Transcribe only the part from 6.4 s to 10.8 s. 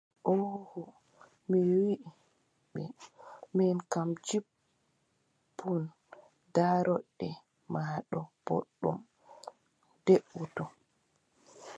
daarooɗe ma ɗo booɗɗum, deʼutu.